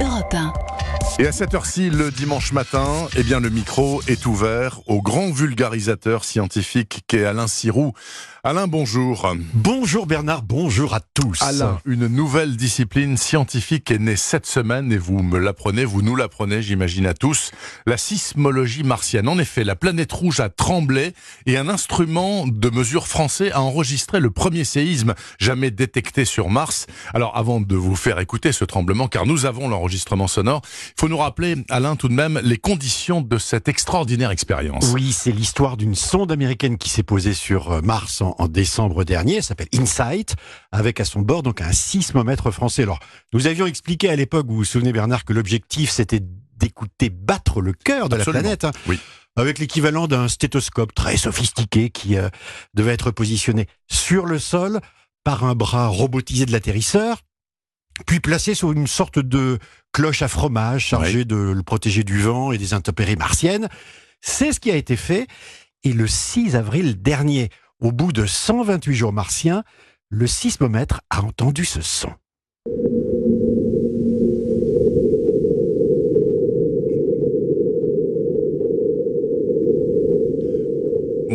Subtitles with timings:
[0.00, 0.63] Europe 1.
[1.20, 5.30] Et à cette heure-ci, le dimanche matin, eh bien, le micro est ouvert au grand
[5.30, 7.92] vulgarisateur scientifique qu'est Alain Sirou.
[8.46, 9.34] Alain, bonjour.
[9.54, 11.40] Bonjour Bernard, bonjour à tous.
[11.40, 16.14] Alain, une nouvelle discipline scientifique est née cette semaine et vous me l'apprenez, vous nous
[16.14, 17.52] l'apprenez, j'imagine à tous,
[17.86, 19.28] la sismologie martienne.
[19.28, 21.14] En effet, la planète rouge a tremblé
[21.46, 26.86] et un instrument de mesure français a enregistré le premier séisme jamais détecté sur Mars.
[27.14, 31.03] Alors avant de vous faire écouter ce tremblement, car nous avons l'enregistrement sonore, il faut
[31.08, 34.90] nous rappeler, Alain, tout de même, les conditions de cette extraordinaire expérience.
[34.92, 39.04] Oui, c'est l'histoire d'une sonde américaine qui s'est posée sur euh, Mars en, en décembre
[39.04, 39.36] dernier.
[39.36, 40.34] Elle s'appelle InSight,
[40.72, 42.82] avec à son bord donc un sismomètre français.
[42.82, 42.98] Alors,
[43.32, 46.20] nous avions expliqué à l'époque, vous vous souvenez Bernard, que l'objectif c'était
[46.56, 48.48] d'écouter battre le cœur de Absolument.
[48.50, 48.64] la planète.
[48.64, 48.98] hein, Oui.
[49.36, 52.28] avec l'équivalent d'un stéthoscope très sophistiqué qui euh,
[52.74, 54.80] devait être positionné sur le sol
[55.24, 57.18] par un bras robotisé de l'atterrisseur,
[58.06, 59.58] puis placé sur une sorte de
[59.92, 63.68] cloche à fromage chargée de le protéger du vent et des intempéries martiennes.
[64.20, 65.26] C'est ce qui a été fait.
[65.84, 69.62] Et le 6 avril dernier, au bout de 128 jours martiens,
[70.08, 72.12] le sismomètre a entendu ce son.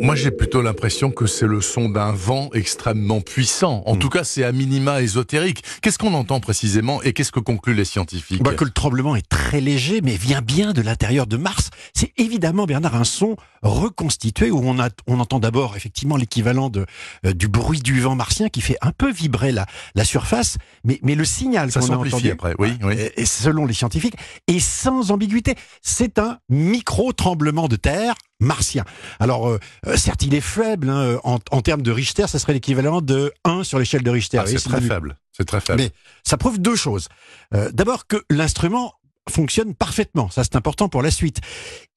[0.00, 3.82] Moi, j'ai plutôt l'impression que c'est le son d'un vent extrêmement puissant.
[3.86, 3.98] En Mm.
[3.98, 5.62] tout cas, c'est à minima ésotérique.
[5.82, 9.28] Qu'est-ce qu'on entend précisément et qu'est-ce que concluent les scientifiques Bah, que le tremblement est
[9.28, 11.70] très léger, mais vient bien de l'intérieur de Mars.
[11.94, 16.86] C'est évidemment, Bernard, un son reconstitué où on, a, on entend d'abord effectivement l'équivalent de,
[17.26, 20.98] euh, du bruit du vent martien qui fait un peu vibrer la, la surface, mais,
[21.02, 22.96] mais le signal qu'on a entendu, après, oui, oui.
[23.26, 24.16] selon les scientifiques,
[24.48, 25.54] est sans ambiguïté.
[25.82, 28.84] C'est un micro-tremblement de terre martien.
[29.20, 30.90] Alors, euh, euh, certes, il est faible.
[30.90, 34.38] hein, en, en termes de Richter, ça serait l'équivalent de 1 sur l'échelle de Richter.
[34.38, 35.16] Ah, c'est très du- faible.
[35.36, 35.80] C'est très faible.
[35.82, 35.90] mais
[36.24, 37.08] ça prouve deux choses.
[37.54, 38.94] Euh, D'abord que l'instrument
[39.30, 41.40] fonctionne parfaitement, ça c'est important pour la suite,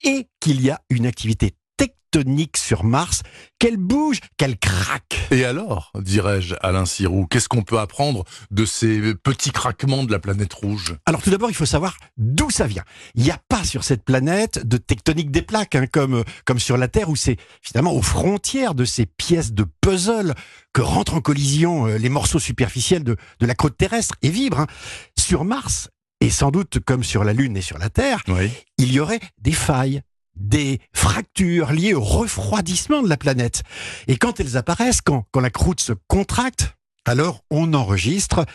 [0.04, 1.56] et qu'il y a une activité
[2.20, 3.24] tectonique sur Mars,
[3.60, 5.28] qu'elle bouge, qu'elle craque.
[5.32, 10.20] Et alors, dirais-je, Alain Sirou, qu'est-ce qu'on peut apprendre de ces petits craquements de la
[10.20, 10.96] planète rouge?
[11.06, 12.84] Alors tout d'abord, il faut savoir d'où ça vient.
[13.16, 16.78] Il n'y a pas sur cette planète de tectonique des plaques, hein, comme, comme sur
[16.78, 20.34] la Terre, où c'est finalement aux frontières de ces pièces de puzzle
[20.74, 24.62] que rentrent en collision euh, les morceaux superficiels de, de la croûte terrestre et vibrent.
[24.62, 24.68] hein.
[25.20, 25.90] Sur Mars,
[26.22, 28.50] et sans doute comme sur la Lune et sur la Terre, Oui.
[28.78, 30.02] il y aurait des failles,
[30.36, 33.64] des fractures liées au refroidissement de la planète.
[34.08, 36.76] Et quand elles apparaissent, quand, quand la croûte se contracte,
[37.08, 38.46] alors on enregistre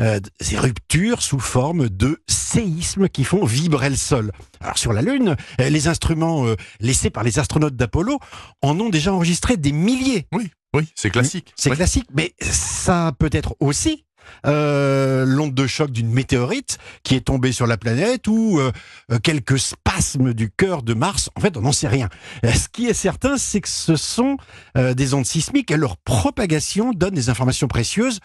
[0.00, 4.32] euh, ces ruptures sous forme de séismes qui font vibrer le sol.
[4.60, 8.18] Alors sur la Lune, euh, les instruments euh, laissés par les astronautes d'Apollo
[8.62, 10.26] en ont déjà enregistré des milliers.
[10.32, 11.52] Oui, oui, c'est classique.
[11.56, 11.76] C'est Oui.
[11.76, 14.04] classique, mais ça peut être aussi
[14.46, 18.72] euh, l'onde de choc d'une météorite qui est tombée sur la planète ou euh,
[19.10, 21.30] euh, quelques spasmes du cœur de Mars.
[21.36, 22.08] En fait, on n'en sait rien.
[22.44, 24.36] Ce qui est certain, c'est que ce sont
[24.74, 28.20] des ondes sismiques et leur propagation donne des informations précieuses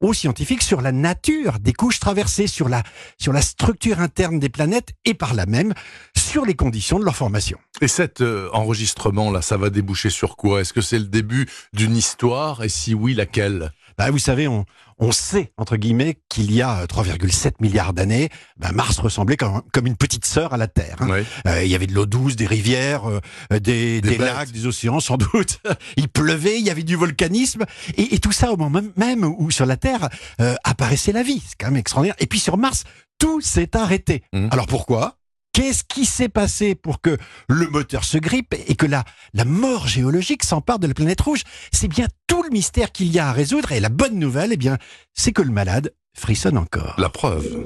[0.00, 2.82] aux scientifiques sur la nature des couches traversées, sur la,
[3.18, 5.72] sur la structure interne des planètes et par là même
[6.16, 7.58] sur les conditions de leur formation.
[7.80, 10.60] Et cet enregistrement-là, ça va déboucher sur quoi?
[10.60, 12.62] Est-ce que c'est le début d'une histoire?
[12.62, 13.72] Et si oui, laquelle?
[13.98, 14.64] Bah, vous savez, on,
[14.98, 19.62] on sait, entre guillemets, qu'il y a euh, 3,7 milliards d'années, bah, Mars ressemblait comme,
[19.72, 20.96] comme une petite sœur à la Terre.
[21.00, 21.08] hein.
[21.10, 21.24] Oui.
[21.46, 23.20] Euh, il y avait de l'eau douce, des rivières, euh,
[23.58, 25.60] des, Des lacs, des océans sans doute.
[25.96, 27.64] il pleuvait, il y avait du volcanisme.
[27.96, 30.08] Et, et tout ça au moment même- où sur la Terre
[30.40, 31.42] euh, apparaissait la vie.
[31.46, 32.16] C'est quand même extraordinaire.
[32.18, 32.84] Et puis sur Mars,
[33.18, 34.22] tout s'est arrêté.
[34.32, 34.48] Mhm.
[34.52, 35.16] Alors pourquoi?
[35.56, 37.16] Qu'est-ce qui s'est passé pour que
[37.48, 41.44] le moteur se grippe et que la, la mort géologique s'empare de la planète rouge?
[41.72, 43.72] C'est bien tout le mystère qu'il y a à résoudre.
[43.72, 44.76] Et la bonne nouvelle, eh bien,
[45.14, 46.96] c'est que le malade frissonne encore.
[46.98, 47.64] La preuve.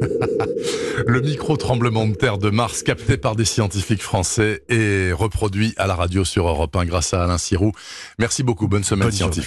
[1.06, 5.94] Le micro-tremblement de terre de Mars capté par des scientifiques français et reproduit à la
[5.94, 7.72] radio sur Europe 1 grâce à Alain Sirou.
[8.18, 8.66] Merci beaucoup.
[8.68, 9.32] Bonne semaine Bonne journée.
[9.34, 9.44] scientifique.